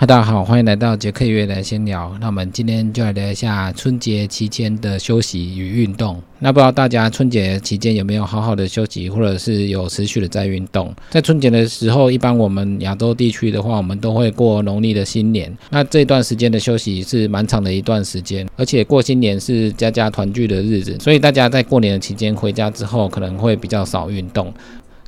[0.00, 2.16] 嗨，大家好，欢迎来到杰克约来闲聊。
[2.22, 6.18] 那我们今天就来聊一下春节期间的休息与运动。
[6.38, 10.90] 那不知道大家春节期间有没有好好的休息，或者是有持续的在运动？
[11.10, 15.54] 在春节的时候，一般我们亚洲地区的话，我们都会过农历的新年。
[15.68, 24.50] 那这段时间的休息是蛮长的一段时间，而且过新年是家家团聚的日子，所以大家在过年的期间回家之后，可能会比较少运动。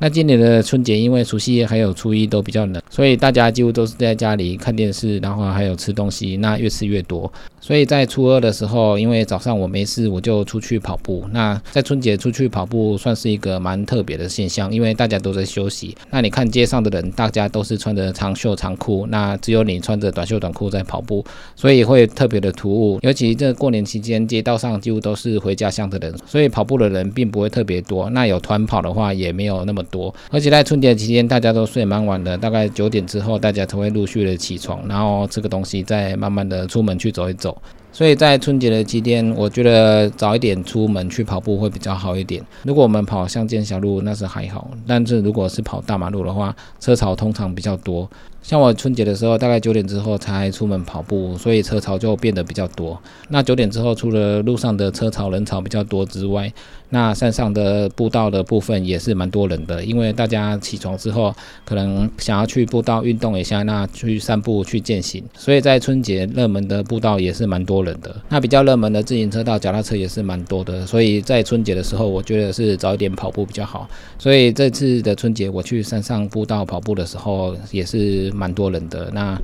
[0.00, 7.30] 那今年的春节，因为除夕还有初一都比较冷，所以大家几乎都是在家里看电视，然后还有吃东西，那越吃越多。
[7.60, 11.24] 所以在初二的时候，因为早上我没事，我就出去跑步。
[11.32, 15.96] 那在春节出去跑步算是一个蛮特别的现象，因为大家都在休息。
[16.12, 21.24] 那你看街上的人，大家都是穿着长袖长裤，那只有你穿着短袖短裤在跑步，
[21.56, 23.00] 所以会特别的突兀。
[23.02, 28.08] 尤其这过年期间，街道上几乎都是回家乡的人，所以跑步的人并不会特别多。
[28.10, 29.84] 那有团跑的话，也没有那么。
[29.90, 37.60] 多，而且在春节期间，大家都睡蛮晚的，大概九点之后，大家才会陆续的起床，然后吃个东西再慢慢的出门去走一走。
[37.90, 42.44] 所以在春节的期间，我觉得早一点出门去跑步会比较好一点。
[42.62, 48.08] 如果我们跑乡间小路，那是还好；但是如果是跑大马路的话，车潮通常比较多。
[48.40, 52.98] 像我春节的时候，大概九点之后才出门跑步，所以车潮就变得比较多。
[53.28, 56.50] 那九点之后，除了路上的车潮人潮比较多之外，
[56.90, 61.34] 那山上的步道的部分也是蛮多人的，因为大家起床之后
[61.66, 68.14] 可能想要去步道运动一下，那去散步去健行，所以在春节热门的步道也是蛮多多人的。
[68.28, 73.88] 那比较热门的自行车道、脚踏车也是蛮多的，所以在春节的时候，我觉得是早一点跑步比较好。
[74.18, 78.32] 所以这次的春节我去山上步道跑步的时候，也是。
[78.38, 79.40] 蛮多人的，那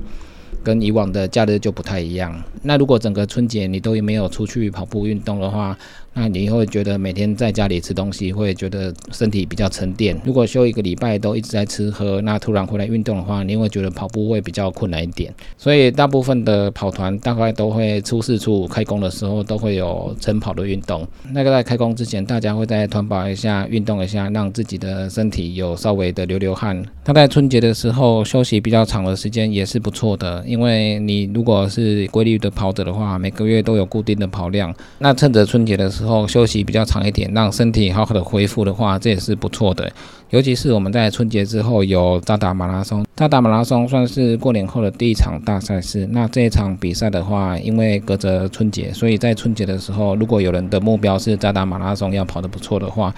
[0.63, 2.41] 跟以往的假日就不太一样。
[2.63, 5.77] 那如果整个春节你都没有出去跑步运动的话，
[6.17, 10.17] 那你会觉得每天在家里吃东西会觉得身体比较沉淀。
[10.23, 15.33] 如果休一个礼拜都一直在吃喝，那突然回来运动的话，你会觉得跑步会比较困难一点。
[15.57, 21.05] 所以大部分的跑团大概都会初四初五开工的时候都会有晨跑的运动。
[21.33, 26.81] 那个在开工之前，大家会在团跑一下，运动一下，让自己的身体有稍微的流流汗。
[27.05, 39.91] 那在春节的时候休息比较长的时间也是不错的，因为你如果是规律的跑者的话，每个月都有固定的跑量，那趁着春节的时后休息比较长一点，让身体好好的恢复的话，这也是不错的。
[40.29, 46.07] 尤其是我们在春节之后有扎达马拉松，扎达马拉松算是过年后的第一场大赛事。
[46.11, 53.13] 那这一场比赛的话，因为隔着春节，所以在春节的时候，如果有人的目标是扎达马拉松要跑得不错的话。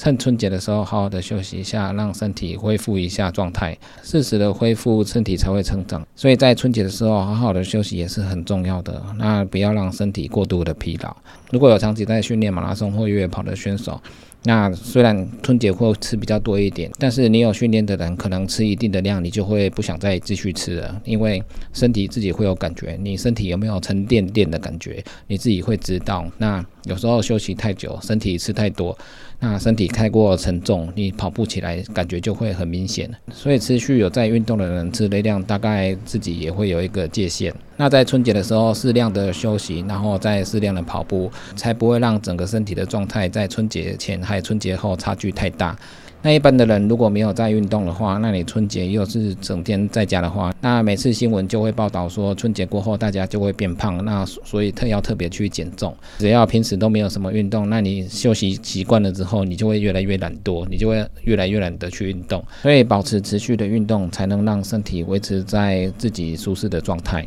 [0.00, 6.02] 趁春节的时候，好好的休息一下，让身体恢复一下状态，适时的恢复身体才会成长。
[6.16, 9.02] 所以在春节的时候，好好的休息也是很重要的。
[9.18, 11.14] 那不要让身体过度的疲劳。
[11.50, 14.00] 如果有长期在训练马拉松或越野跑的选手，
[14.44, 21.42] 那虽然春节会吃比较多一点，但是你有训练的人，可能吃一定的量，你就会不想再继续吃了，因为
[21.74, 26.24] 身体自己会有感觉，你身体有没有沉甸甸的感觉，你自己会知道。
[26.38, 28.96] 那有时候休息太久，身体吃太多。
[29.42, 33.10] 那身体太过沉重，你跑步起来感觉就会很明显。
[33.32, 37.52] 所以持续有在运动的人，吃热量大概自己也会有一个界限。
[37.76, 45.76] 那在春节的时候，适量的休息，然后再适量的跑步，才不会让整个身体的状态在春节前还有春节后差距太大。
[46.22, 55.96] 那一般的人如果没有在运动的话，那你春节又是整天在家的话，那每次新闻就会报道说春节过后大家就会变胖，那所以特要特别去减重。
[56.18, 62.44] 只要平时都没有什么运动，那你休息习惯了之后，你就会越来越懒惰，你就会越来越懒得去运动。
[62.62, 67.26] 所以保持持续的运动，才能让身体维持在自己舒适的状态。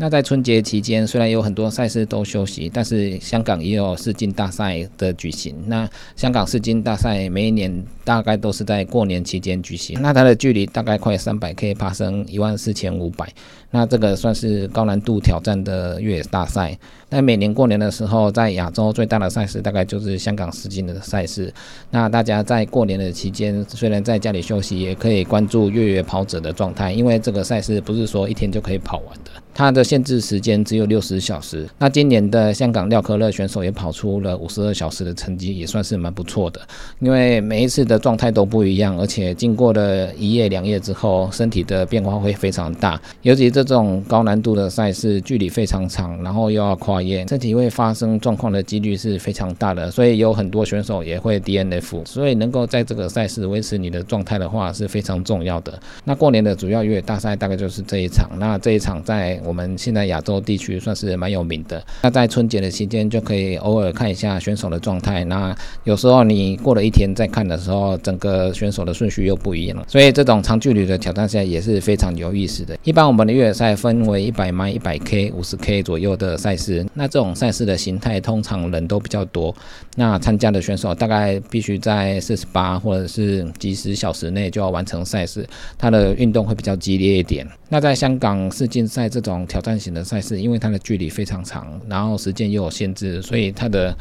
[0.00, 5.54] 那在春节期间，虽然有很多赛事都休息，但是香港也有世锦大赛的举行。
[5.66, 10.00] 那香港世锦大赛每一年大概都是在过年期间举行。
[10.00, 13.30] 那它的距离大概快三百，k，爬升一万四千五百。
[13.70, 16.78] 那这个算是高难度挑战的越野大赛。
[17.10, 21.52] 那每年过年的时候，在亚洲最大的赛事大概就是香港十金的赛事。
[21.90, 29.30] 那大家在过年的期间，虽然在家里休息，也可以关注越野跑者的状态，因为这个赛事不是说一天就可以跑完的。
[29.52, 31.68] 它的限制时间只有六十小时。
[31.76, 36.60] 那今年的香港廖科乐选手也跑出了五十二小时的成绩，也算是蛮不错的。
[37.00, 42.98] 因为每一次的状态都不一样，而且经过了一夜两夜之后，身体的变化会非常大。
[43.22, 49.90] 尤其这种高难度的赛事，距离非常长，然后又要跨身体会发生状况的几率是非常大的。
[49.90, 52.04] 所以有很多选手也会 DNF。
[52.04, 55.78] 所以能够在这个赛事维持你的状态的话是非常重要的。
[56.04, 58.30] 那过年的主要越野大赛大概就是这一场。
[58.38, 61.82] 那这一场在我们现在亚洲地区算是蛮有名的。
[62.02, 65.24] 那在春节的期间，就可以偶尔看一下选手的状态。
[65.24, 65.54] 那
[65.84, 69.84] 有时候你过了一天再看的时候，整个选手的顺序又不一样了。
[69.88, 72.76] 所以这种长距离的挑战赛也是非常有意思的。
[72.84, 76.86] 一般我们的越野赛分为一百迈、一百 K、五十 K 左右的赛事。
[76.94, 79.54] 那这种赛事的形态通常人都比较多，
[79.96, 85.48] 那参加的选手大概必须在四十八或者是几十小时内就要完成赛事，
[85.78, 87.46] 它的运动会比较激烈一点。
[87.68, 93.96] 那在香港世锦赛这种挑战型的赛事，因为它的距离非常长，然后时间又有限制，所以它的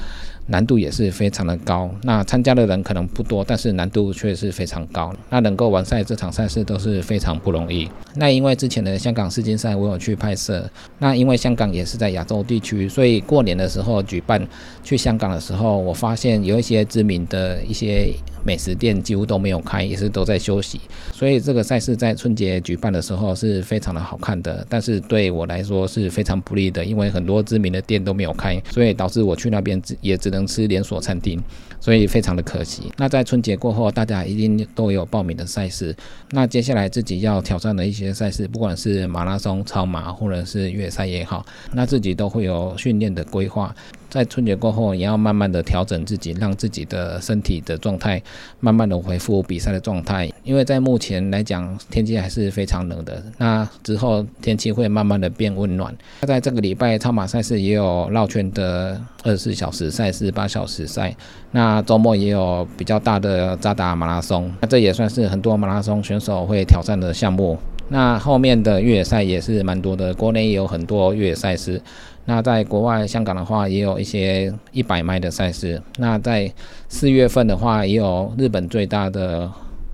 [0.50, 1.90] 难度也是非常的高。
[2.04, 5.14] 那参加的人可能不多，但是难度却是非常高。
[5.30, 7.90] 那能够完赛这场赛事都是非常不容易。
[8.16, 14.46] 那因为之前的香港世锦赛我有去拍摄，那因为香港也是在亚洲地区，所以过年的时候举办
[14.84, 18.14] 去香港的时候，我发现有一些知名的一些。
[18.42, 20.80] 美食店几乎都没有开，也是都在休息，
[21.12, 31.42] 所以这个赛事在春节举办的时候是非常的好看的，但是对我来说是非常不利的，因为很多知名的店都没有开，所以导致我去那边只也只能能吃连锁餐厅，
[31.80, 32.92] 所以非常的可惜。
[32.98, 35.96] 那在春节过后，大家一定都有报名的赛事，
[36.32, 43.76] 那接下来自己要挑战的一些赛事，不管是马拉松、超马或者是越野赛也好，那自己都会有训练的规划。
[44.10, 48.20] 在春节过后，也要慢慢的调整自己，让自己的身体的状态
[48.60, 50.28] 慢慢的恢复比赛的状态。
[50.44, 53.24] 因为在目前来讲，天气还是非常冷的。
[53.38, 55.96] 那之后天气会慢慢的变温暖。
[56.22, 61.16] 那在这个礼拜，超马赛事也有绕圈的二十四小时赛事、八小时赛。
[61.52, 64.52] 那周末也有比较大的扎达马拉松。
[64.62, 67.58] 那这也算是很多马拉松选手会挑战的项目。
[67.90, 71.82] 那后面的越野赛也是蛮多的，国内也有很多越野赛事。
[72.26, 75.82] 那在国外，香港的话也有一些一百迈的赛事。
[75.98, 76.52] 那在
[76.88, 79.50] 四月份的话，也有日本最大的。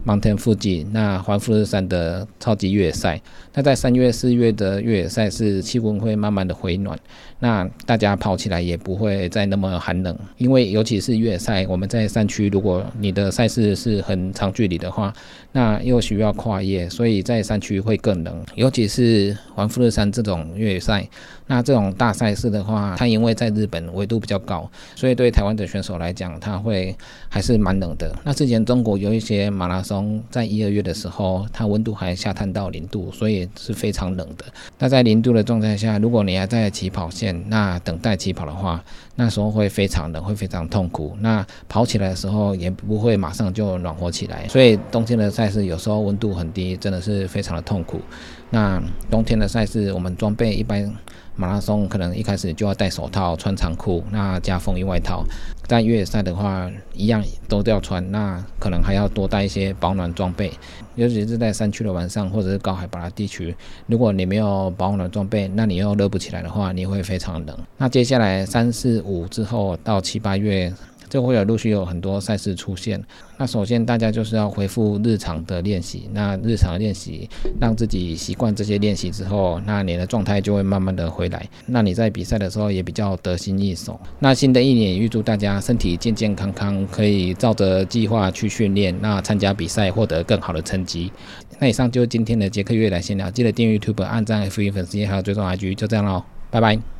[0.06, 3.20] Mountain Fuji，那环富士山的超级越野赛。
[3.54, 6.98] 那在三月、四月的越野赛是气温会慢慢的回暖，
[7.40, 10.16] 那大家跑起来也不会再那么寒冷。
[10.38, 15.12] 因为尤其是越野赛，我们在山区，如果你的赛事是很长距离的话，
[15.52, 18.46] 那又需要跨越，所以在山区会更冷。
[18.54, 21.08] 尤其是环富士山这种越野赛，
[21.48, 26.96] 那这种大赛事的话，它因为在日本纬度比较高，所以对台湾的选手来讲，它会
[27.28, 28.14] 还是蛮冷的。
[28.24, 29.95] 那之前中国有一些马拉松。
[30.32, 34.46] 在一二月的时候，它温度还下探到零度，所以是非常冷的。
[34.80, 38.84] 那在零度的状态下，如果你还在起跑线，那等待起跑的话，
[39.16, 41.16] 那时候会非常冷，会非常痛苦。
[41.20, 44.48] 那跑起来的时候也不会马上就暖和起来。
[44.48, 48.02] 所以冬天的赛事有时候温度很低，真的是非常的痛苦。
[48.50, 50.92] 那冬天的赛事，我们装备一般。
[51.38, 55.22] 马拉松可能一开始就要戴手套、穿长裤，那加风衣外套。
[55.68, 60.52] 在越野赛的话，一样都要穿，那可能还要多带一些保暖装备。
[60.96, 63.56] 尤其是在山区的晚上，或者是高海拔地区，
[63.88, 67.58] 如果你没有保暖装备，那你又热不起来的话，你会非常冷。
[67.78, 70.74] 那接下来三四五之后到七八月。
[71.10, 73.02] 就会有陆续有很多赛事出现。
[73.38, 76.10] 那首先大家就是要恢复日常的练习。
[76.14, 77.30] 那日常练习，
[77.60, 81.48] 让自己习惯这些练习之后，那你的状态就会慢慢的回来。
[81.66, 84.00] 那你在比赛的时候也比较得心应手。
[84.20, 91.12] 那新的一年预祝大家身体健健康康，可以照着计划去训练，那参加比赛获得更好的成绩。
[91.60, 96.95] 那以上就是今天的杰克月来闲聊，记得订阅 YouTube、按赞、F 一粉丝页还有追踪 IG，就这样喽，拜拜。